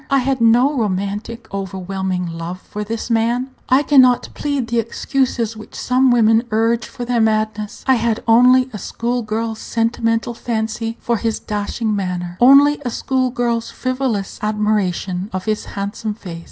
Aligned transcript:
I 0.09 0.17
had 0.17 0.41
no 0.41 0.75
romantic, 0.75 1.47
overwhelming 1.53 2.25
love 2.25 2.59
for 2.63 2.83
this 2.83 3.11
man. 3.11 3.51
I 3.69 3.83
can 3.83 4.01
not 4.01 4.29
plead 4.33 4.65
the 4.69 4.79
excuses 4.79 5.55
which 5.55 5.75
some 5.75 6.09
women 6.09 6.41
urge 6.49 6.87
for 6.87 7.05
their 7.05 7.21
madness. 7.21 7.83
I 7.85 7.93
had 8.01 8.23
only 8.27 8.67
a 8.73 8.79
school 8.79 9.21
girl's 9.21 9.59
sentimental 9.59 10.33
fancy 10.33 10.97
for 10.99 11.17
his 11.17 11.37
dashing 11.39 11.95
manner, 11.95 12.35
only 12.41 12.81
a 12.83 12.89
school 12.89 13.29
girl's 13.29 13.69
frivolous 13.69 14.39
admiration 14.41 15.29
of 15.33 15.45
his 15.45 15.65
handsome 15.65 16.15
face. 16.15 16.39